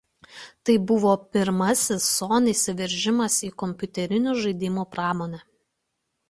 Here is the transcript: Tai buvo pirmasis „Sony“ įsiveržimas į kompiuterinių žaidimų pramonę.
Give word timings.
Tai 0.69 0.75
buvo 0.91 1.11
pirmasis 1.35 2.07
„Sony“ 2.13 2.53
įsiveržimas 2.53 3.37
į 3.49 3.51
kompiuterinių 3.65 4.35
žaidimų 4.47 4.89
pramonę. 4.97 5.45